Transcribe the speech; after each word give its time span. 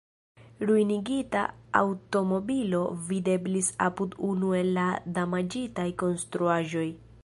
Ruinigita 0.69 1.41
aŭtomobilo 1.81 2.81
videblis 3.11 3.71
apud 3.89 4.19
unu 4.33 4.53
el 4.63 4.75
la 4.79 4.91
damaĝitaj 5.19 5.91
konstruaĵoj. 6.05 6.89